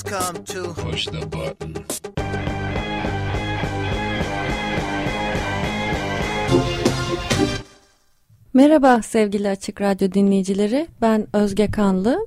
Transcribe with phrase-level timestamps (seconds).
[0.00, 1.74] Has come to push the button.
[8.54, 10.86] Merhaba sevgili Açık Radyo dinleyicileri.
[11.00, 12.26] Ben Özge Kanlı.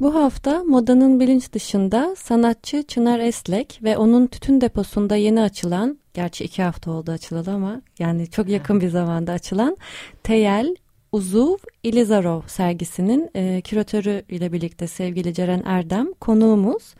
[0.00, 6.44] Bu hafta modanın bilinç dışında sanatçı Çınar Eslek ve onun tütün deposunda yeni açılan, gerçi
[6.44, 9.76] iki hafta oldu açılalı ama yani çok yakın bir zamanda açılan
[10.22, 10.76] Teyel
[11.12, 16.94] Uzuv Ilizarov sergisinin e, küratörü ile birlikte sevgili Ceren Erdem konuğumuz.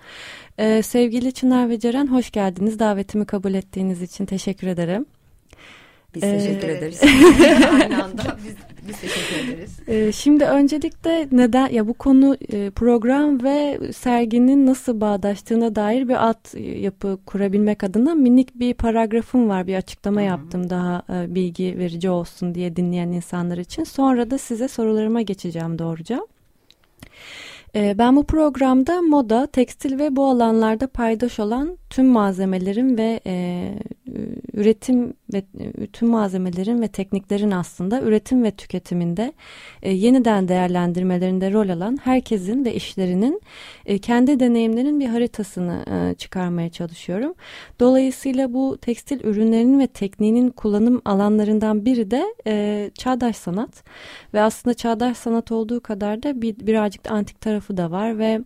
[0.59, 2.79] E, sevgili Çınar ve Ceren hoş geldiniz.
[2.79, 5.07] Davetimi kabul ettiğiniz için teşekkür ederim.
[6.15, 7.01] Biz teşekkür ee, ederiz.
[7.83, 8.55] Aynı anda biz,
[8.89, 9.79] biz teşekkür ederiz.
[9.89, 16.27] Ee, şimdi öncelikle neden ya bu konu e, program ve serginin nasıl bağdaştığına dair bir
[16.27, 19.67] alt yapı kurabilmek adına minik bir paragrafım var.
[19.67, 20.29] Bir açıklama Hı-hı.
[20.29, 23.85] yaptım daha e, bilgi verici olsun diye dinleyen insanlar için.
[23.85, 26.27] Sonra da size sorularıma geçeceğim doğruca.
[27.75, 33.69] Ee, ben bu programda moda, tekstil ve bu alanlarda paydaş olan tüm malzemelerin ve e,
[34.55, 39.33] üretim ve e, tüm malzemelerin ve tekniklerin aslında üretim ve tüketiminde
[39.83, 43.41] e, yeniden değerlendirmelerinde rol alan herkesin ve işlerinin
[43.87, 47.35] e, kendi deneyimlerinin bir haritasını e, çıkarmaya çalışıyorum.
[47.81, 53.85] Dolayısıyla bu tekstil ürünlerinin ve tekniğinin kullanım alanlarından biri de e, çağdaş sanat
[54.35, 58.41] ve aslında çağdaş sanat olduğu kadar da bir, birazcık da antik tarafı da var ve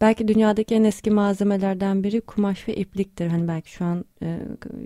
[0.00, 3.26] Belki dünyadaki en eski malzemelerden biri kumaş ve ipliktir.
[3.26, 4.38] Hani belki şu an e,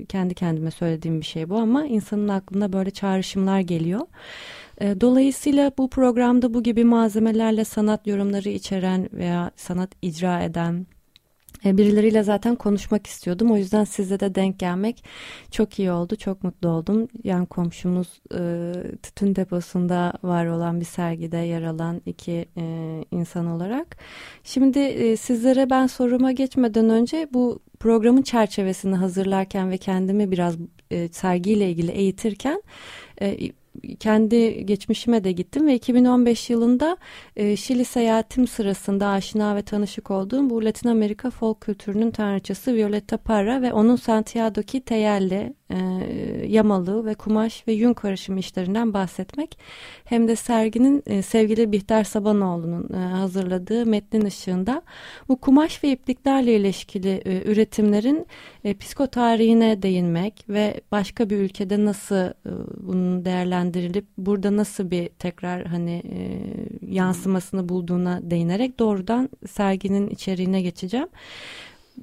[0.08, 4.00] kendi kendime söylediğim bir şey bu ama insanın aklına böyle çağrışımlar geliyor.
[4.80, 10.86] E, dolayısıyla bu programda bu gibi malzemelerle sanat yorumları içeren veya sanat icra eden
[11.64, 13.50] birileriyle zaten konuşmak istiyordum.
[13.50, 15.04] O yüzden size de denk gelmek
[15.50, 16.16] çok iyi oldu.
[16.16, 17.08] Çok mutlu oldum.
[17.24, 22.64] Yan komşumuz e, tütün deposunda var olan bir sergide yer alan iki e,
[23.10, 23.96] insan olarak.
[24.44, 30.56] Şimdi e, sizlere ben soruma geçmeden önce bu programın çerçevesini hazırlarken ve kendimi biraz
[30.90, 32.62] e, sergiyle ilgili eğitirken
[33.20, 33.52] e,
[34.00, 36.96] kendi geçmişime de gittim ve 2015 yılında
[37.36, 43.16] e, Şili seyahatim sırasında aşina ve tanışık olduğum bu Latin Amerika folk kültürünün tanrıçası Violeta
[43.16, 45.76] Parra ve onun Santiago'ki Teyelli e,
[46.48, 49.58] yamalı ve kumaş ve yün karışımı işlerinden bahsetmek
[50.04, 54.82] hem de serginin e, sevgili Bihter Sabanoğlu'nun e, hazırladığı metnin ışığında.
[55.28, 58.26] Bu kumaş ve ipliklerle ilişkili e, üretimlerin
[58.64, 62.32] e, psikotarihine değinmek ve başka bir ülkede nasıl e,
[62.76, 63.24] bunun
[63.62, 66.40] değerlendirilip burada nasıl bir tekrar hani e,
[66.94, 71.08] yansımasını bulduğuna değinerek doğrudan serginin içeriğine geçeceğim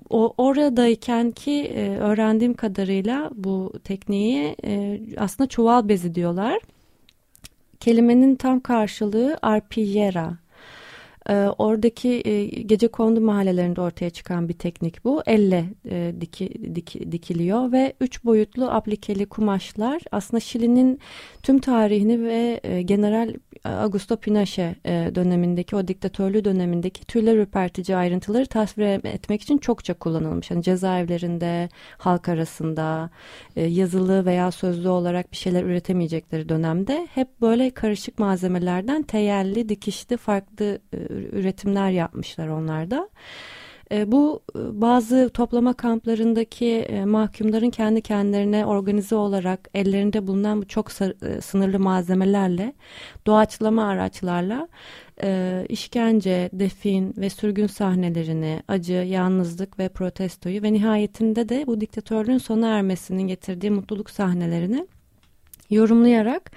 [0.10, 6.60] o oradayken ki e, öğrendiğim kadarıyla bu tekniği e, aslında çuval bezi diyorlar.
[7.80, 10.38] Kelimenin tam karşılığı arpillera.
[11.30, 15.24] E, oradaki e, gece kondu mahallelerinde ortaya çıkan bir teknik bu.
[15.26, 21.00] Elle e, diki, diki, dikiliyor ve üç boyutlu aplikeli kumaşlar aslında Şili'nin
[21.44, 28.46] tüm tarihini ve e, General Augusto Pinochet e, dönemindeki o diktatörlüğü dönemindeki tüyler ürpertici ayrıntıları
[28.46, 30.52] tasvir etmek için çokça kullanılmış.
[30.52, 33.10] Yani cezaevlerinde, halk arasında
[33.56, 40.18] e, yazılı veya sözlü olarak bir şeyler üretemeyecekleri dönemde hep böyle karışık malzemelerden teyelli, dikişli
[40.18, 40.98] farklı e,
[41.32, 43.10] üretimler yapmışlar onlarda.
[43.92, 50.68] E, bu e, bazı toplama kamplarındaki e, mahkumların kendi kendilerine organize olarak ellerinde bulunan bu
[50.68, 50.92] çok
[51.42, 52.74] sınırlı malzemelerle,
[53.28, 54.68] doğaçlama araçlarla
[55.70, 62.68] işkence, defin ve sürgün sahnelerini, acı, yalnızlık ve protestoyu ve nihayetinde de bu diktatörlüğün sona
[62.68, 64.88] ermesinin getirdiği mutluluk sahnelerini
[65.70, 66.52] yorumlayarak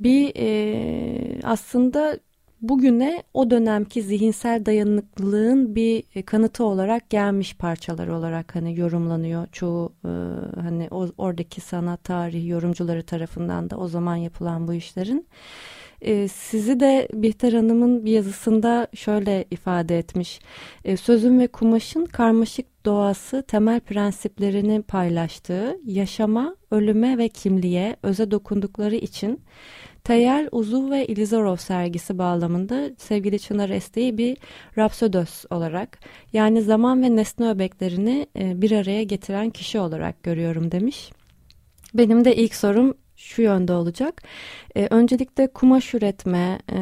[0.00, 2.18] bir e, aslında
[2.60, 9.92] bugüne o dönemki zihinsel dayanıklılığın bir e, kanıtı olarak gelmiş parçalar olarak hani yorumlanıyor çoğu
[10.04, 10.08] e,
[10.60, 15.26] hani o, oradaki sanat tarihi yorumcuları tarafından da o zaman yapılan bu işlerin.
[16.00, 20.40] E, sizi de Bihter Hanım'ın bir yazısında şöyle ifade etmiş.
[20.84, 28.94] E, sözün ve kumaşın karmaşık doğası temel prensiplerini paylaştığı, yaşama, ölüme ve kimliğe öze dokundukları
[28.94, 29.40] için
[30.08, 34.36] Teyer, Uzuv ve Ilizarov sergisi bağlamında sevgili Çınar Este'yi bir
[34.78, 35.98] rapsödös olarak
[36.32, 41.10] yani zaman ve nesne öbeklerini e, bir araya getiren kişi olarak görüyorum demiş.
[41.94, 44.22] Benim de ilk sorum şu yönde olacak.
[44.76, 46.78] E, öncelikle kumaş üretme, e,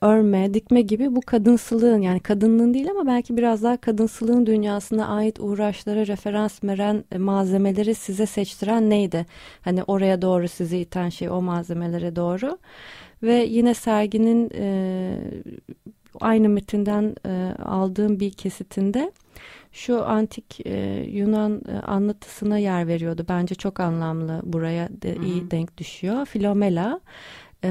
[0.00, 5.40] örme, dikme gibi bu kadınsılığın yani kadınlığın değil ama belki biraz daha kadınsılığın dünyasına ait
[5.40, 9.26] uğraşlara referans veren e, malzemeleri size seçtiren neydi?
[9.62, 12.58] Hani oraya doğru sizi iten şey o malzemelere doğru.
[13.22, 15.14] Ve yine serginin e,
[16.20, 19.12] aynı metinden e, aldığım bir kesitinde
[19.72, 23.26] şu antik e, Yunan e, anlatısına yer veriyordu.
[23.28, 26.26] Bence çok anlamlı buraya de, iyi denk düşüyor.
[26.26, 27.00] Filomela
[27.64, 27.68] e,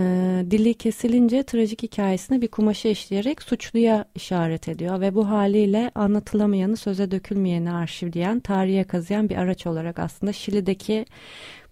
[0.51, 7.11] dili kesilince trajik hikayesine bir kumaşı işleyerek suçluya işaret ediyor ve bu haliyle anlatılamayanı söze
[7.11, 11.05] dökülmeyeni arşivleyen, tarihe kazıyan bir araç olarak aslında Şili'deki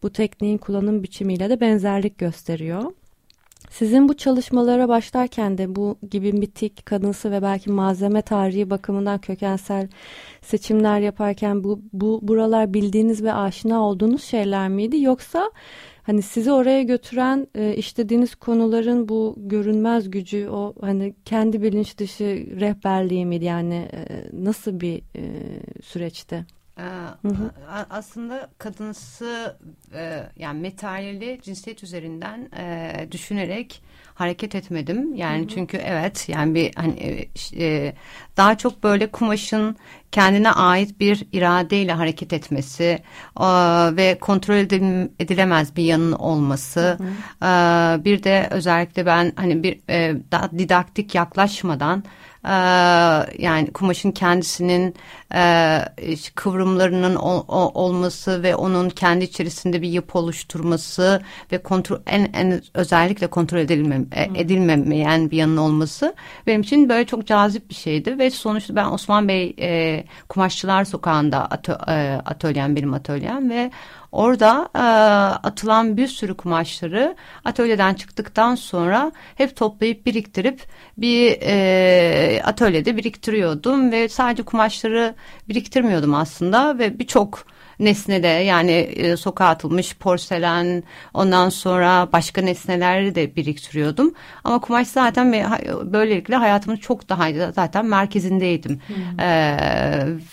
[0.03, 2.91] bu tekniğin kullanım biçimiyle de benzerlik gösteriyor.
[3.71, 9.87] Sizin bu çalışmalara başlarken de bu gibi mitik, kadınsı ve belki malzeme tarihi bakımından kökensel
[10.41, 15.01] seçimler yaparken bu, bu buralar bildiğiniz ve aşina olduğunuz şeyler miydi?
[15.01, 15.51] Yoksa
[16.03, 22.23] hani sizi oraya götüren e, işlediğiniz konuların bu görünmez gücü, o hani kendi bilinç dışı
[22.59, 23.45] rehberliği miydi?
[23.45, 25.23] Yani e, nasıl bir e,
[25.83, 26.56] süreçti?
[27.21, 27.51] Hı hı.
[27.89, 29.57] Aslında kadınsı
[29.93, 33.83] e, yani materyali cinsiyet üzerinden e, düşünerek
[34.13, 35.15] hareket etmedim.
[35.15, 35.47] Yani hı hı.
[35.47, 37.27] çünkü evet yani bir hani
[37.57, 37.93] e,
[38.37, 39.75] daha çok böyle kumaşın
[40.11, 42.99] kendine ait bir iradeyle hareket etmesi
[43.97, 44.55] ve kontrol
[45.19, 46.79] edilemez bir yanın olması.
[46.81, 48.05] Hı hı.
[48.05, 49.79] Bir de özellikle ben hani bir
[50.31, 52.03] daha didaktik yaklaşmadan
[52.47, 52.51] ee,
[53.37, 54.95] yani kumaşın kendisinin
[55.35, 55.81] e,
[56.35, 61.21] kıvrımlarının ol, olması ve onun kendi içerisinde bir yapı oluşturması
[61.51, 66.15] ve kontrol en, en özellikle kontrol edilmem, e, edilmemeyen bir yanın olması
[66.47, 68.19] benim için böyle çok cazip bir şeydi.
[68.19, 73.71] Ve sonuçta ben Osman Bey e, Kumaşçılar Sokağı'nda atö, e, atölyem benim atölyem ve
[74.11, 74.79] Orada e,
[75.47, 77.15] atılan bir sürü kumaşları
[77.45, 80.61] atölyeden çıktıktan sonra hep toplayıp biriktirip
[80.97, 85.15] bir e, atölyede biriktiriyordum ve sadece kumaşları
[85.49, 87.45] biriktirmiyordum aslında ve birçok
[87.79, 94.13] nesnede yani e, sokağa atılmış porselen ondan sonra başka nesneleri de biriktiriyordum.
[94.43, 95.33] Ama kumaş zaten
[95.93, 98.81] böylelikle hayatımın çok daha zaten merkezindeydim.
[98.87, 99.19] Hmm.
[99.19, 99.57] Ee,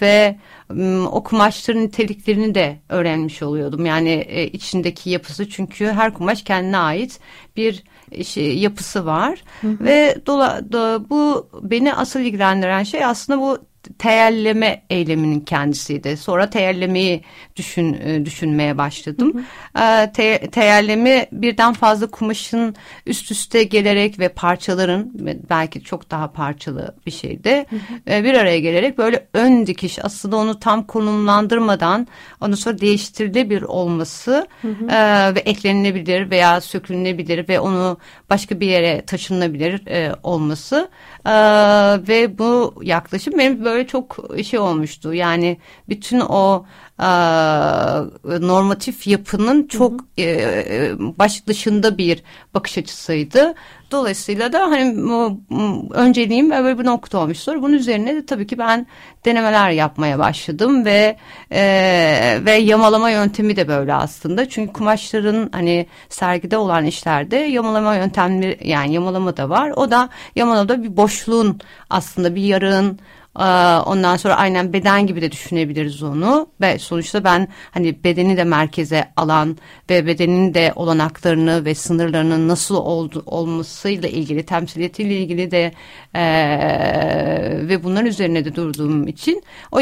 [0.00, 0.36] ve
[1.10, 3.86] o kumaşların niteliklerini de öğrenmiş oluyordum.
[3.86, 7.20] Yani e, içindeki yapısı çünkü her kumaş kendine ait
[7.56, 7.84] bir
[8.24, 9.44] şey, yapısı var.
[9.60, 9.84] Hı hı.
[9.84, 13.58] Ve dola, do, bu beni asıl ilgilendiren şey aslında bu
[13.98, 16.16] teyelleme eyleminin kendisiydi.
[16.16, 17.22] Sonra teyellemeyi
[17.56, 19.32] düşün, e, düşünmeye başladım.
[19.34, 20.02] Hı hı.
[20.02, 22.74] E, te, teyellemi birden fazla kumaşın
[23.06, 25.10] üst üste gelerek ve parçaların
[25.50, 27.66] belki çok daha parçalı bir şeydi.
[27.70, 28.14] Hı hı.
[28.14, 32.06] E, bir araya gelerek böyle ön dikiş aslında onu tam konumlandırmadan
[32.40, 34.88] ondan sonra değiştirilebilir olması hı hı.
[35.34, 37.98] ve eklenilebilir veya sökülünebilir ve onu
[38.30, 39.82] başka bir yere taşınabilir
[40.22, 40.88] olması
[42.08, 45.14] ve bu yaklaşım benim böyle çok şey olmuştu.
[45.14, 46.66] Yani bütün o
[48.24, 50.20] normatif yapının çok hı hı.
[50.20, 52.22] E, baş dışında bir
[52.54, 53.54] bakış açısıydı.
[53.90, 54.84] Dolayısıyla da hani
[55.90, 57.38] önceliğim böyle bir nokta olmuş.
[57.38, 58.86] Sonra bunun üzerine de tabii ki ben
[59.24, 61.16] denemeler yapmaya başladım ve
[61.52, 61.62] e,
[62.44, 64.48] ve yamalama yöntemi de böyle aslında.
[64.48, 69.72] Çünkü kumaşların hani sergide olan işlerde yamalama yöntemleri yani yamalama da var.
[69.76, 71.60] O da yamalada bir boşluğun
[71.90, 72.98] aslında bir yarığın
[73.86, 76.48] Ondan sonra aynen beden gibi de düşünebiliriz onu.
[76.60, 79.58] Ve sonuçta ben hani bedeni de merkeze alan
[79.90, 85.72] ve bedenin de olanaklarını ve sınırlarının nasıl oldu, olmasıyla ilgili temsiliyetiyle ilgili de
[86.14, 86.24] e,
[87.68, 89.78] ve bunlar üzerine de durduğum için o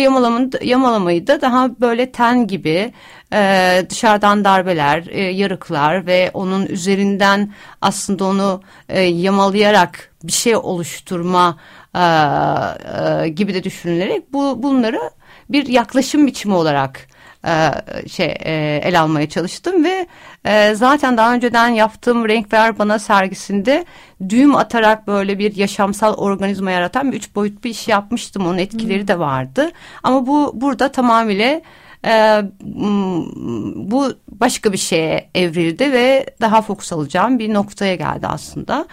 [0.62, 2.92] yamalamayı da daha böyle ten gibi
[3.32, 11.58] e, dışarıdan darbeler, e, yarıklar ve onun üzerinden aslında onu e, yamalayarak bir şey oluşturma
[11.94, 15.00] e, gibi de düşünülerek bu bunları
[15.48, 17.08] bir yaklaşım biçimi olarak
[17.46, 17.70] e,
[18.08, 20.06] şey e, el almaya çalıştım ve
[20.44, 23.84] e, zaten daha önceden yaptığım Renk Ver Bana sergisinde
[24.28, 28.46] düğüm atarak böyle bir yaşamsal organizma yaratan bir üç boyutlu bir iş yapmıştım.
[28.46, 29.08] Onun etkileri hmm.
[29.08, 29.70] de vardı.
[30.02, 31.60] Ama bu burada tamamıyla
[32.06, 32.42] e,
[33.74, 38.86] bu başka bir şeye evrildi ve daha fokus alacağım bir noktaya geldi aslında.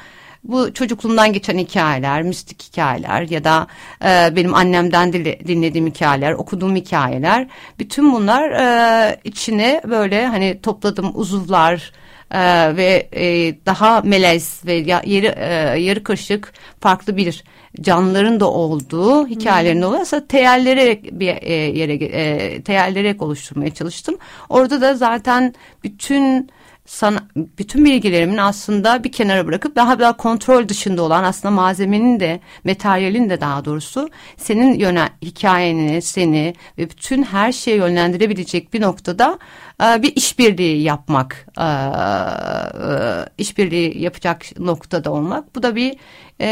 [0.49, 3.67] Bu çocukluğumdan geçen hikayeler, mistik hikayeler ya da
[4.05, 7.47] e, benim annemden dinlediğim hikayeler, okuduğum hikayeler.
[7.79, 11.91] Bütün bunlar e, içine böyle hani topladım uzuvlar,
[12.31, 17.43] e, ve e, daha melez ve ya, yarı, e, yarı karışık farklı bir
[17.81, 24.17] canlıların da olduğu hikayelerin olursa teyelleri bir e, yere e, teyelleri oluşturmaya çalıştım.
[24.49, 25.53] Orada da zaten
[25.83, 26.49] bütün
[26.89, 32.39] sana, bütün bilgilerimin aslında bir kenara bırakıp daha daha kontrol dışında olan aslında malzemenin de
[32.63, 39.39] materyalin de daha doğrusu senin yöne, hikayeni, seni ve bütün her şeyi yönlendirebilecek bir noktada
[39.83, 45.55] e, bir işbirliği yapmak, e, e, işbirliği yapacak noktada olmak.
[45.55, 45.95] Bu da bir
[46.39, 46.49] e,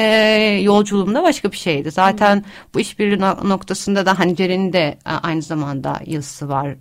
[0.64, 1.92] yolculuğumda başka bir şeydi.
[1.92, 6.76] Zaten bu işbirliği noktasında da hani Ceren'in de aynı zamanda yazısı var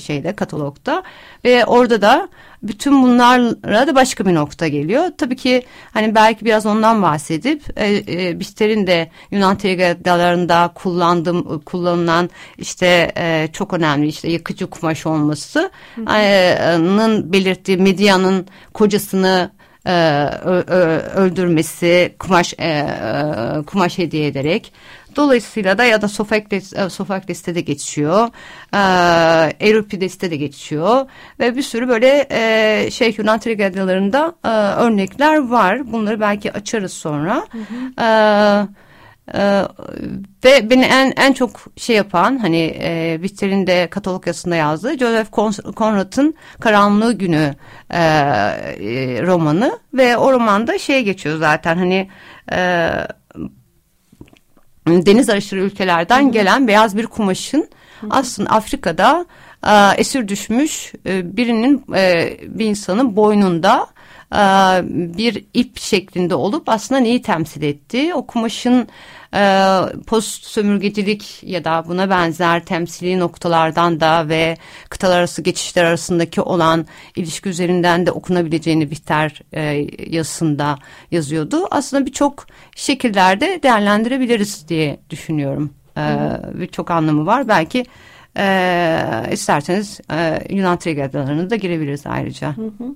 [0.00, 1.02] şeyde katalogda
[1.44, 2.28] ve orada da
[2.62, 5.04] bütün bunlarla da başka bir nokta geliyor.
[5.18, 12.30] Tabii ki hani belki biraz ondan bahsedip e, e, Bister'in de Yunan tragedyalarında kullandığım kullanılan
[12.58, 15.72] işte e, çok önemli işte yakıcı kumaş olması'nın
[17.32, 19.50] belirttiği Medya'nın kocasını
[19.86, 19.92] e,
[21.16, 24.72] öldürmesi kumaş e, e, kumaş hediye ederek
[25.16, 28.28] Dolayısıyla da ya da Sofakles, e, Sofakles'te de geçiyor.
[28.74, 31.06] E, Euripides'te de geçiyor.
[31.40, 34.48] Ve bir sürü böyle e, şey Yunan tragedyalarında e,
[34.84, 35.92] örnekler var.
[35.92, 37.46] Bunları belki açarız sonra.
[37.52, 38.02] Hı hı.
[38.02, 38.06] E,
[39.34, 39.62] ee,
[40.44, 45.32] ve beni en en çok şey yapan hani e, vitrinde katalog yazısında yazdığı Joseph
[45.76, 47.54] Conrad'ın Karanlığı Günü
[47.90, 52.10] e, e, romanı ve o romanda şey geçiyor zaten hani
[52.52, 52.88] e,
[54.86, 56.32] deniz aşırı ülkelerden Hı -hı.
[56.32, 57.68] gelen beyaz bir kumaşın
[58.00, 58.10] Hı -hı.
[58.10, 59.26] aslında Afrika'da
[59.66, 63.86] e, esir düşmüş e, birinin e, bir insanın boynunda
[64.32, 64.38] e,
[65.18, 68.14] bir ip şeklinde olup aslında neyi temsil etti?
[68.14, 68.88] O kumaşın
[69.34, 74.56] e, post sömürgecilik ya da buna benzer temsili noktalardan da ve
[74.90, 80.78] kıtalar arası geçişler arasındaki olan ilişki üzerinden de okunabileceğini Bihter e, yazısında
[81.10, 81.66] yazıyordu.
[81.70, 85.74] Aslında birçok şekillerde değerlendirebiliriz diye düşünüyorum.
[85.96, 86.02] E,
[86.54, 87.48] Birçok anlamı var.
[87.48, 87.84] Belki
[88.38, 92.56] e, isterseniz e, Yunan tragedyalarına da girebiliriz ayrıca.
[92.56, 92.94] Hı hı.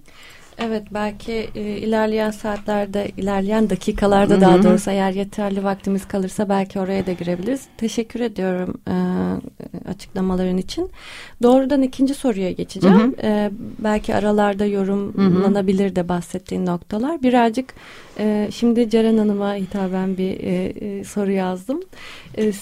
[0.61, 4.41] Evet belki e, ilerleyen saatlerde, ilerleyen dakikalarda Hı-hı.
[4.41, 7.67] daha doğrusu eğer yeterli vaktimiz kalırsa belki oraya da girebiliriz.
[7.77, 8.97] Teşekkür ediyorum e,
[9.89, 10.91] açıklamaların için.
[11.43, 13.15] Doğrudan ikinci soruya geçeceğim.
[13.23, 17.23] E, belki aralarda yorumlanabilir de bahsettiğin noktalar.
[17.23, 17.75] Birazcık
[18.19, 21.81] e, şimdi Ceren Hanım'a hitaben bir e, e, soru yazdım.
[22.39, 22.53] E,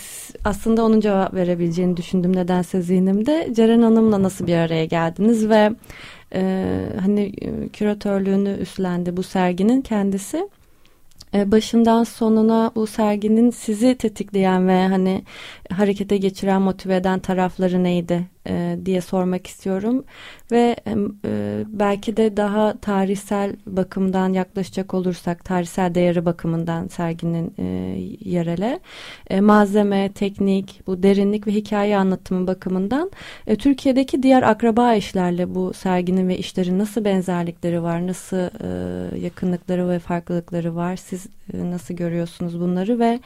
[0.44, 3.48] aslında onun cevap verebileceğini düşündüm nedense zihnimde.
[3.52, 5.70] Ceren Hanım'la nasıl bir araya geldiniz ve
[6.34, 6.42] e,
[7.00, 10.48] hani e, küratörlüğünü üstlendi bu serginin kendisi.
[11.34, 15.22] E, başından sonuna bu serginin sizi tetikleyen ve hani
[15.70, 20.04] harekete geçiren motive eden tarafları neydi e, diye sormak istiyorum.
[20.50, 27.64] Ve e, belki de daha tarihsel bakımdan yaklaşacak olursak tarihsel değeri bakımından serginin e,
[28.30, 28.80] yerele
[29.30, 33.10] e, malzeme, teknik, bu derinlik ve hikaye anlatımı bakımından
[33.46, 39.88] e, Türkiye'deki diğer akraba işlerle bu serginin ve işlerin nasıl benzerlikleri var, nasıl e, yakınlıkları
[39.88, 43.20] ve farklılıkları var, siz e, nasıl görüyorsunuz bunları ve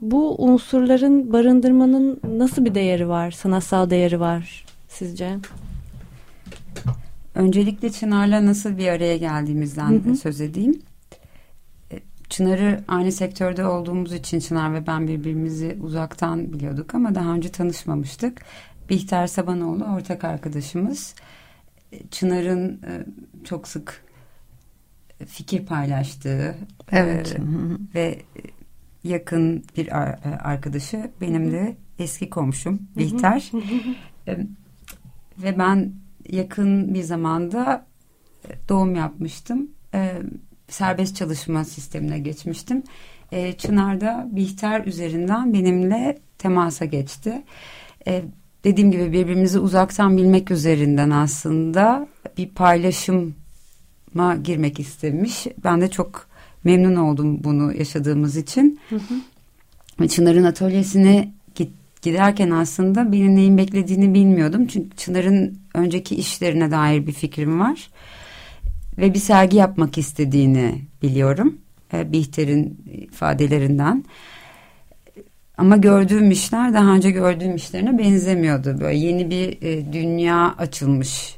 [0.00, 5.38] bu unsurların barındırmanın nasıl bir değeri var, sanatsal değeri var sizce?
[7.34, 10.16] Öncelikle Çınar'la nasıl bir araya geldiğimizden hı hı.
[10.16, 10.82] söz edeyim.
[11.92, 17.48] E, Çınar'ı aynı sektörde olduğumuz için Çınar ve ben birbirimizi uzaktan biliyorduk ama daha önce
[17.48, 18.42] tanışmamıştık.
[18.90, 21.14] Bihter Sabanoğlu ortak arkadaşımız.
[21.92, 22.92] E, Çınar'ın e,
[23.44, 24.04] çok sık
[25.26, 26.54] fikir paylaştığı
[26.92, 27.36] evet.
[27.94, 28.18] ve
[29.04, 29.88] yakın bir
[30.50, 33.50] arkadaşı benim de eski komşum Bihter.
[35.38, 35.92] ve ben
[36.28, 37.86] yakın bir zamanda
[38.48, 39.70] e, doğum yapmıştım.
[39.94, 40.12] E,
[40.68, 42.82] serbest çalışma sistemine geçmiştim.
[43.32, 47.42] E, Çınar'da Bihter üzerinden benimle temasa geçti.
[48.64, 52.08] dediğim gibi birbirimizi uzaktan bilmek üzerinden aslında
[52.38, 55.46] bir paylaşıma girmek istemiş.
[55.64, 56.28] Ben de çok
[56.64, 58.80] memnun oldum bunu yaşadığımız için.
[58.90, 60.08] Hı hı.
[60.08, 61.70] Çınar'ın atölyesine git,
[62.02, 64.66] giderken aslında benim neyin beklediğini bilmiyordum.
[64.66, 67.90] Çünkü Çınar'ın önceki işlerine dair bir fikrim var.
[68.98, 71.58] Ve bir sergi yapmak istediğini biliyorum.
[71.92, 74.04] E, Bihter'in ifadelerinden.
[75.58, 78.80] Ama gördüğüm işler daha önce gördüğüm işlerine benzemiyordu.
[78.80, 81.36] Böyle yeni bir e, dünya açılmış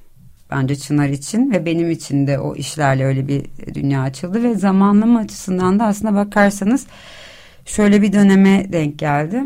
[0.50, 5.18] bence Çınar için ve benim için de o işlerle öyle bir dünya açıldı ve zamanlama
[5.18, 6.86] açısından da aslında bakarsanız
[7.64, 9.42] şöyle bir döneme denk geldi.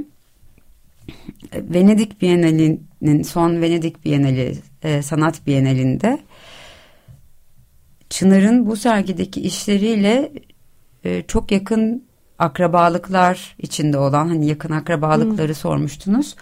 [1.54, 6.18] Venedik Bienali'nin son Venedik Bienali e, sanat Bienalinde
[8.10, 10.32] Çınar'ın bu sergideki işleriyle
[11.04, 12.04] e, çok yakın
[12.38, 15.54] akrabalıklar içinde olan hani yakın akrabalıkları hmm.
[15.54, 16.36] sormuştunuz.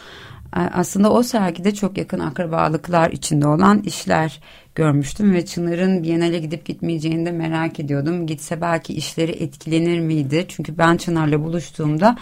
[0.53, 4.41] Aslında o sergide çok yakın akrabalıklar içinde olan işler
[4.75, 8.27] görmüştüm ve Çınar'ın Biennale gidip gitmeyeceğini de merak ediyordum.
[8.27, 10.45] Gitse belki işleri etkilenir miydi?
[10.49, 12.17] Çünkü ben Çınar'la buluştuğumda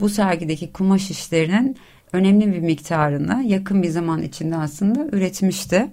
[0.00, 1.76] bu sergideki kumaş işlerinin
[2.12, 5.90] önemli bir miktarını yakın bir zaman içinde aslında üretmişti.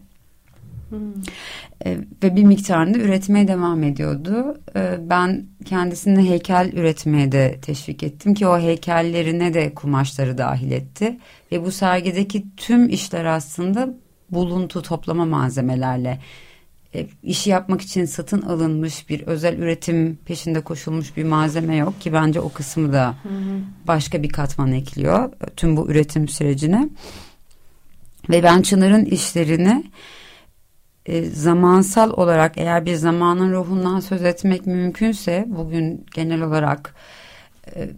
[0.89, 0.99] Hmm.
[1.85, 4.57] E, ve bir miktarını üretmeye devam ediyordu.
[4.75, 11.17] E, ben kendisini heykel üretmeye de teşvik ettim ki o heykellerine de kumaşları dahil etti.
[11.51, 13.93] Ve bu sergideki tüm işler aslında
[14.31, 16.19] buluntu toplama malzemelerle
[16.95, 22.13] e, işi yapmak için satın alınmış bir özel üretim peşinde koşulmuş bir malzeme yok ki
[22.13, 23.15] bence o kısmı da
[23.87, 26.89] başka bir katman ekliyor tüm bu üretim sürecine.
[28.29, 29.83] Ve ben Çınar'ın işlerini
[31.05, 36.95] e, zamansal olarak eğer bir zamanın ruhundan söz etmek mümkünse bugün genel olarak
[37.75, 37.89] e,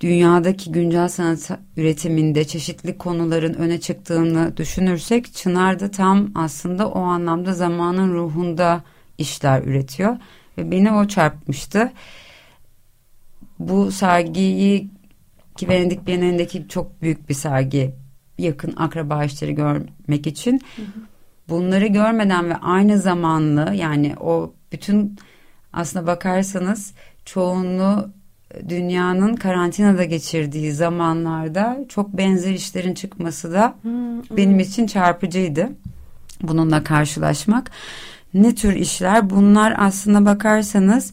[0.00, 7.52] dünyadaki güncel sanat üretiminde çeşitli konuların öne çıktığını düşünürsek Çınar da tam aslında o anlamda
[7.52, 8.82] zamanın ruhunda
[9.18, 10.16] işler üretiyor
[10.58, 11.92] ve beni o çarpmıştı.
[13.58, 14.90] Bu sergiyi
[15.56, 17.94] ki Venedik Bienalindeki çok büyük bir sergi
[18.38, 21.11] yakın akraba işleri görmek için hı hı.
[21.52, 25.18] Bunları görmeden ve aynı zamanlı yani o bütün
[25.72, 26.94] aslına bakarsanız
[27.24, 28.10] çoğunluğu
[28.68, 35.68] dünyanın karantinada geçirdiği zamanlarda çok benzer işlerin çıkması da hmm, benim için çarpıcıydı.
[36.42, 37.70] Bununla karşılaşmak.
[38.34, 39.30] Ne tür işler?
[39.30, 41.12] Bunlar aslında bakarsanız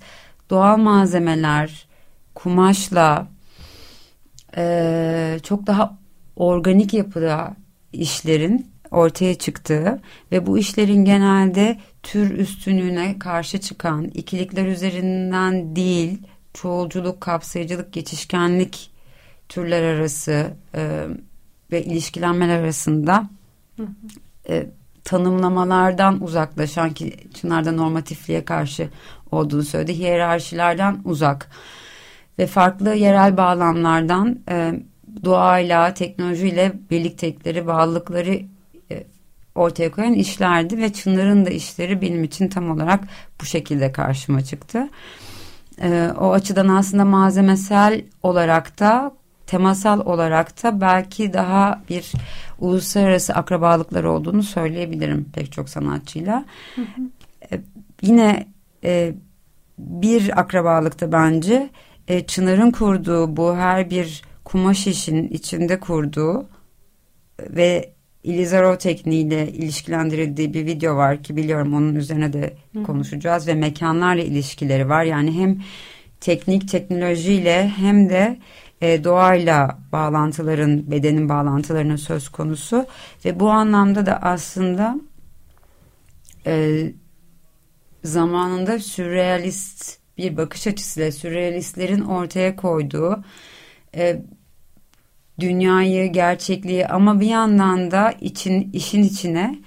[0.49, 1.87] doğal malzemeler,
[2.35, 3.27] kumaşla
[4.57, 5.97] e, çok daha
[6.35, 7.55] organik yapıda
[7.93, 16.21] işlerin ortaya çıktığı ve bu işlerin genelde tür üstünlüğüne karşı çıkan ikilikler üzerinden değil
[16.53, 18.91] çoğulculuk, kapsayıcılık, geçişkenlik
[19.49, 21.05] türler arası e,
[21.71, 23.29] ve ilişkilenmeler arasında
[24.49, 24.69] E,
[25.03, 28.89] tanımlamalardan uzaklaşan ki Çınar'da normatifliğe karşı
[29.31, 29.97] olduğunu söyledi.
[29.97, 31.49] Hiyerarşilerden uzak
[32.39, 34.73] ve farklı yerel bağlamlardan e,
[35.23, 38.41] doğayla, teknolojiyle birliktelikleri, bağlılıkları
[39.59, 43.03] ortaya koyan işlerdi ve Çınar'ın da işleri benim için tam olarak
[43.41, 44.89] bu şekilde karşıma çıktı.
[45.81, 49.11] E, o açıdan aslında malzemesel olarak da
[49.47, 52.11] temasal olarak da belki daha bir
[52.59, 56.45] uluslararası akrabalıklar olduğunu söyleyebilirim pek çok sanatçıyla.
[56.75, 57.01] Hı hı.
[57.51, 57.61] E,
[58.01, 58.47] yine
[58.83, 59.13] e,
[59.77, 61.69] bir akrabalıkta bence
[62.07, 66.45] e, Çınar'ın kurduğu bu her bir kumaş işin içinde kurduğu
[67.39, 67.93] ve
[68.23, 72.83] Ilizaro tekniğiyle ilişkilendirildiği bir video var ki biliyorum onun üzerine de Hı.
[72.83, 75.03] konuşacağız ve mekanlarla ilişkileri var.
[75.03, 75.61] Yani hem
[76.19, 78.37] teknik teknolojiyle hem de
[78.81, 82.85] e, doğayla bağlantıların bedenin bağlantılarının söz konusu
[83.25, 84.99] ve bu anlamda da aslında
[86.45, 86.83] e,
[88.03, 93.23] zamanında sürrealist bir bakış açısıyla sürrealistlerin ortaya koyduğu
[93.95, 94.21] e,
[95.39, 99.59] dünyayı, gerçekliği ama bir yandan da için işin içine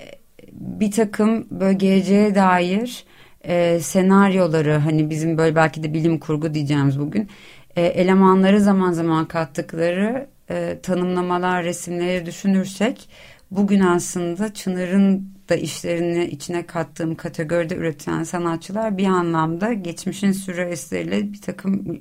[0.00, 0.04] e,
[0.52, 3.04] bir takım böyle geleceğe dair
[3.44, 7.28] e, senaryoları hani bizim böyle belki de bilim kurgu diyeceğimiz bugün
[7.76, 13.08] e, elemanları zaman zaman kattıkları e, tanımlamalar, resimleri düşünürsek
[13.50, 21.40] bugün aslında Çınar'ın da işlerini içine kattığım kategoride üreten sanatçılar bir anlamda geçmişin sürrealistleriyle bir
[21.40, 21.98] takım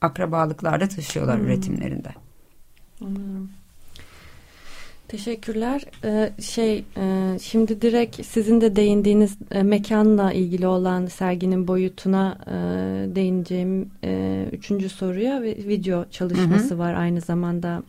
[0.00, 1.46] akrabalıklarda taşıyorlar hmm.
[1.46, 2.08] üretimlerinde.
[3.00, 3.50] Anladım.
[5.08, 5.84] Teşekkürler.
[6.04, 12.54] Ee, şey e, şimdi direkt sizin de değindiğiniz e, mekanla ilgili olan serginin boyutuna e,
[13.14, 16.78] değineceğim e, üçüncü soruya ve video çalışması hı hı.
[16.78, 17.82] var aynı zamanda.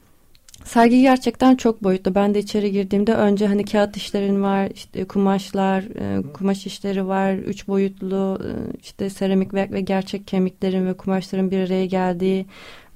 [0.64, 2.16] Sergi gerçekten çok boyutlu.
[2.16, 7.34] Ben de içeri girdiğimde önce hani kağıt işlerin var, işte kumaşlar, e, kumaş işleri var,
[7.34, 8.52] üç boyutlu e,
[8.84, 12.46] işte seramik ve, ve gerçek kemiklerin ve kumaşların bir araya geldiği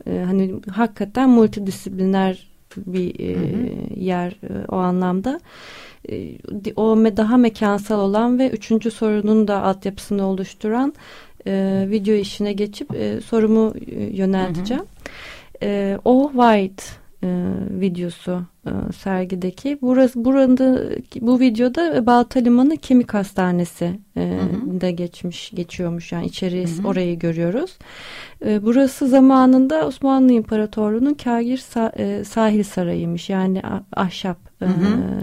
[0.07, 3.99] e, hani hakikaten multidisipliner bir e, hı hı.
[3.99, 5.39] yer e, o anlamda.
[6.09, 6.37] E,
[6.75, 10.93] o me, daha mekansal olan ve üçüncü sorunun da altyapısını oluşturan
[11.47, 14.83] e, video işine geçip e, sorumu e, yönelteceğim.
[14.83, 15.69] Hı hı.
[15.69, 16.83] E, o White
[17.25, 17.29] e,
[17.69, 19.77] videosu e, sergideki.
[19.81, 20.81] Burası burada
[21.21, 26.11] bu videoda Balta Limanı Kemik Hastanesi e, de geçmiş geçiyormuş.
[26.11, 27.77] Yani içeri orayı görüyoruz.
[28.45, 33.29] E, burası zamanında Osmanlı İmparatorluğu'nun Kagir sa, e, sahil sarayıymış.
[33.29, 33.61] Yani
[33.95, 35.21] ahşap Hı hı,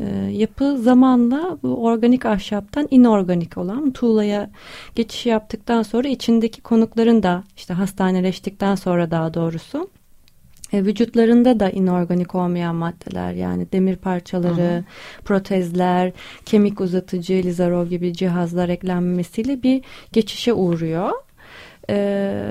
[0.00, 0.78] e, yapı.
[0.78, 4.50] Zamanla bu organik ahşaptan inorganik olan tuğlaya
[4.94, 9.88] geçiş yaptıktan sonra içindeki konukların da işte hastaneleştikten sonra daha doğrusu
[10.72, 15.22] e, vücutlarında da inorganik olmayan maddeler yani demir parçaları, Aha.
[15.24, 16.12] protezler,
[16.44, 21.10] kemik uzatıcı, Lizarov gibi cihazlar eklenmesiyle bir geçişe uğruyor.
[21.90, 22.50] E,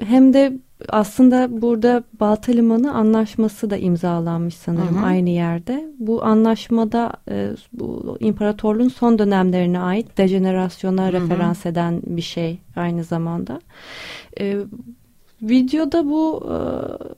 [0.00, 0.52] hem de
[0.88, 5.06] aslında burada Balta Limanı anlaşması da imzalanmış sanırım Aha.
[5.06, 5.84] aynı yerde.
[5.98, 11.12] Bu anlaşmada e, bu imparatorluğun son dönemlerine ait dejenerasyona Aha.
[11.12, 13.60] referans eden bir şey aynı zamanda.
[14.40, 14.58] E,
[15.42, 16.56] Videoda bu e,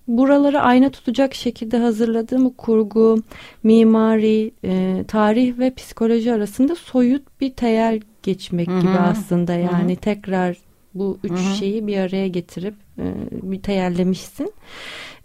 [0.08, 3.22] buraları ayna tutacak şekilde hazırladığım kurgu,
[3.62, 8.80] mimari, e, tarih ve psikoloji arasında soyut bir teyel geçmek Hı-hı.
[8.80, 10.00] gibi aslında yani Hı-hı.
[10.00, 10.56] tekrar
[10.94, 11.56] bu üç Hı-hı.
[11.56, 14.52] şeyi bir araya getirip e, bir teyellemişsin.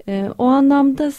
[0.08, 1.12] E, o anlamda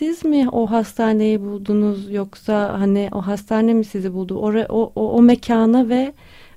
[0.00, 4.38] siz mi o hastaneyi buldunuz yoksa hani o hastane mi sizi buldu?
[4.38, 6.12] O, o, o, o mekana ve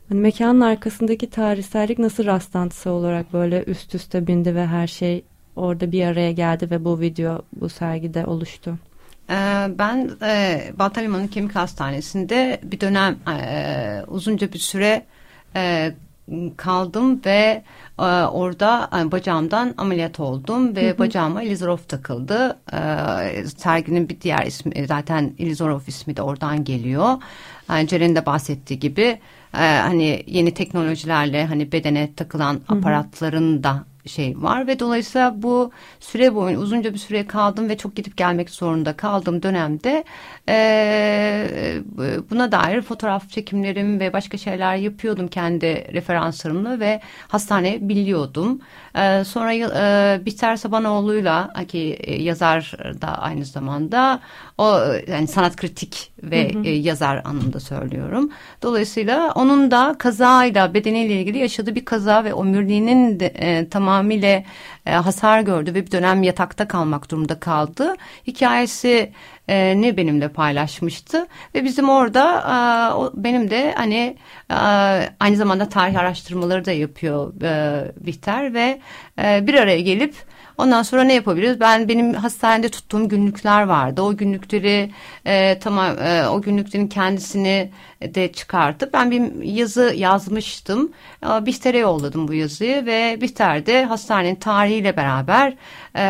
[0.10, 5.24] Hani mekanın arkasındaki tarihsellik nasıl rastlantısı olarak böyle üst üste bindi ve her şey
[5.56, 8.78] orada bir araya geldi ve bu video bu sergide oluştu?
[9.30, 15.06] Ee, ben e, Balta Kemik Hastanesi'nde bir dönem e, uzunca bir süre
[15.56, 15.94] e,
[16.58, 17.64] kaldım ve
[18.00, 21.00] e, orada yani bacağımdan ameliyat oldum ve hı hı.
[21.00, 22.60] bacağıma Elizorov takıldı.
[22.74, 27.14] E, serginin bir diğer ismi zaten Elizorov ismi de oradan geliyor.
[27.70, 29.20] Yani Ceren'in de bahsettiği gibi
[29.54, 36.36] e, hani yeni teknolojilerle hani bedene takılan aparatların da şey var ve dolayısıyla bu süre
[36.36, 40.04] boyunca uzunca bir süre kaldım ve çok gidip gelmek zorunda kaldığım dönemde
[40.50, 41.82] e,
[42.30, 48.62] buna dair fotoğraf çekimlerim ve başka şeyler yapıyordum kendi referanslarımla ve hastane biliyordum.
[48.96, 54.20] E, sonra e, Biter Sabanoğlu'yla ki yazar da aynı zamanda
[54.58, 56.68] o yani sanat kritik ve hı hı.
[56.68, 58.32] yazar anlamda söylüyorum.
[58.62, 64.44] Dolayısıyla onun da kazayla bedeniyle ilgili yaşadığı bir kaza ve omuriliğinin de, e, tamamıyla
[64.86, 67.96] e, hasar gördü ve bir dönem yatakta kalmak durumunda kaldı.
[68.28, 69.12] Hikayesi
[69.48, 74.18] e, ne benimle paylaşmıştı ve bizim orada e, o, benim de hani
[74.50, 74.56] e,
[75.20, 78.80] aynı zamanda tarih araştırmaları da yapıyor e, Bihter ve
[79.20, 80.16] e, bir araya gelip
[80.58, 81.60] Ondan sonra ne yapabiliriz?
[81.60, 84.02] Ben benim hastanede tuttuğum günlükler vardı.
[84.02, 84.92] O günlükleri
[85.26, 90.92] e, tamam e, o günlüklerin kendisini de çıkartıp ben bir yazı yazmıştım.
[91.26, 95.54] E, Bihter'e yolladım bu yazıyı ve Bihter de hastanenin tarihiyle beraber
[95.96, 96.04] e,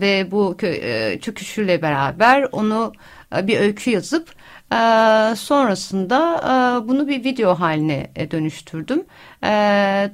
[0.00, 2.92] ve bu e, çöküşüyle beraber onu
[3.36, 4.39] e, bir öykü yazıp
[4.72, 9.04] ee, sonrasında e, bunu bir video haline e, dönüştürdüm.
[9.44, 9.48] E,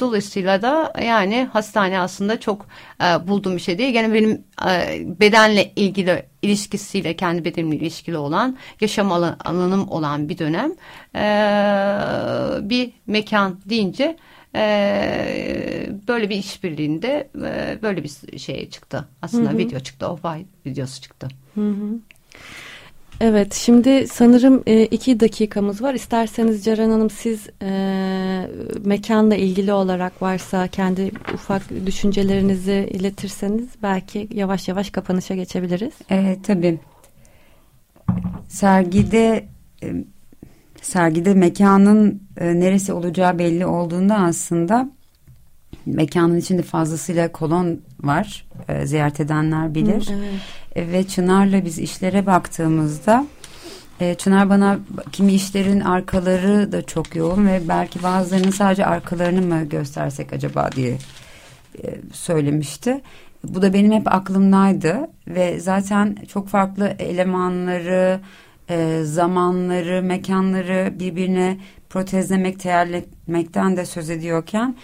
[0.00, 2.66] dolayısıyla da yani hastane aslında çok
[3.02, 3.92] e, bulduğum bir şey değil.
[3.92, 10.72] Gene benim e, bedenle ilgili ilişkisiyle kendi bedenimle ilişkili olan yaşam alanım olan bir dönem
[11.14, 11.24] e,
[12.70, 14.16] bir mekan deyince
[14.54, 19.08] e, böyle bir işbirliğinde e, böyle bir şey çıktı.
[19.22, 19.58] Aslında hı hı.
[19.58, 20.08] video çıktı.
[20.08, 20.18] O
[20.66, 21.28] videosu çıktı.
[21.54, 21.98] Hı hı.
[23.20, 25.94] Evet şimdi sanırım e, iki dakikamız var.
[25.94, 27.70] İsterseniz Ceren Hanım siz e,
[28.84, 35.94] mekanla ilgili olarak varsa kendi ufak düşüncelerinizi iletirseniz belki yavaş yavaş kapanışa geçebiliriz.
[36.10, 36.78] Evet tabii.
[38.48, 39.44] Sergide
[39.82, 39.92] e,
[40.82, 44.90] sergide mekanın e, neresi olacağı belli olduğunda aslında
[45.86, 48.46] mekanın içinde fazlasıyla kolon var.
[48.68, 50.08] E, ziyaret edenler bilir.
[50.10, 50.14] Hı,
[50.74, 50.88] evet.
[50.88, 53.26] E, ve Çınar'la biz işlere baktığımızda
[54.00, 54.78] e, Çınar bana
[55.12, 60.98] kimi işlerin arkaları da çok yoğun ve belki bazılarının sadece arkalarını mı göstersek acaba diye
[61.84, 63.00] e, söylemişti.
[63.44, 68.20] Bu da benim hep aklımdaydı ve zaten çok farklı elemanları,
[68.70, 71.58] e, zamanları, mekanları birbirine
[71.90, 74.76] protezlemek, teyarletmekten de söz ediyorken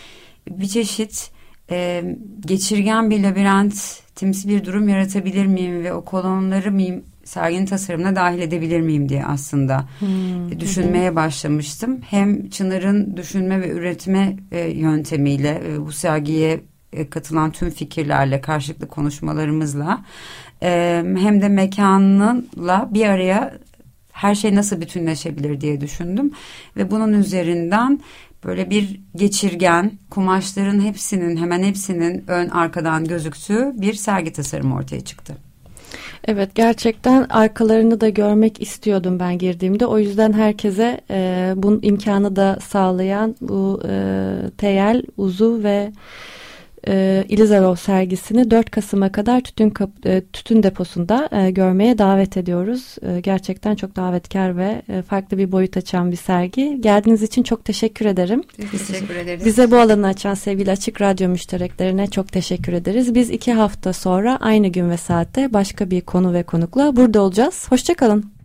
[0.50, 1.30] bir çeşit
[1.70, 2.04] e,
[2.40, 8.38] geçirgen bir labirent timsi bir durum yaratabilir miyim ve o kolonları miyim serginin tasarımına dahil
[8.38, 10.60] edebilir miyim diye aslında hmm.
[10.60, 12.00] düşünmeye başlamıştım.
[12.10, 16.60] Hem Çınar'ın düşünme ve üretme e, yöntemiyle e, bu sergiye
[16.92, 20.04] e, katılan tüm fikirlerle karşılıklı konuşmalarımızla
[20.62, 22.42] e, hem de mekanla
[22.90, 23.58] bir araya
[24.12, 26.32] her şey nasıl bütünleşebilir diye düşündüm
[26.76, 28.00] ve bunun üzerinden
[28.44, 35.36] böyle bir geçirgen kumaşların hepsinin hemen hepsinin ön arkadan gözüktüğü bir sergi tasarımı ortaya çıktı.
[36.24, 39.86] Evet gerçekten arkalarını da görmek istiyordum ben girdiğimde.
[39.86, 45.92] O yüzden herkese e, bunun imkanı da sağlayan bu e, Teyel, Uzu ve
[46.88, 52.96] e, Elizarov sergisini 4 Kasım'a kadar tütün, kap, e, tütün deposunda e, görmeye davet ediyoruz.
[53.02, 56.80] E, gerçekten çok davetkar ve e, farklı bir boyut açan bir sergi.
[56.80, 58.42] Geldiğiniz için çok teşekkür ederim.
[58.72, 59.44] Biz teşekkür ederiz.
[59.44, 63.14] Bize bu alanı açan sevgili Açık Radyo müştereklerine çok teşekkür ederiz.
[63.14, 67.66] Biz iki hafta sonra aynı gün ve saatte başka bir konu ve konukla burada olacağız.
[67.70, 68.41] Hoşçakalın.